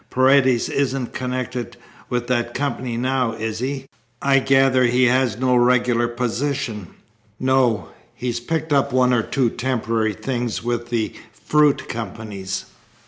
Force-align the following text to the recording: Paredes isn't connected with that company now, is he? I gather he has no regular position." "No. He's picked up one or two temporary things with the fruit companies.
Paredes 0.09 0.67
isn't 0.67 1.13
connected 1.13 1.77
with 2.09 2.25
that 2.25 2.55
company 2.55 2.97
now, 2.97 3.33
is 3.33 3.59
he? 3.59 3.85
I 4.19 4.39
gather 4.39 4.83
he 4.85 5.03
has 5.03 5.37
no 5.37 5.55
regular 5.55 6.07
position." 6.07 6.87
"No. 7.39 7.89
He's 8.15 8.39
picked 8.39 8.73
up 8.73 8.91
one 8.91 9.13
or 9.13 9.21
two 9.21 9.51
temporary 9.51 10.13
things 10.15 10.63
with 10.63 10.89
the 10.89 11.13
fruit 11.33 11.87
companies. 11.87 12.65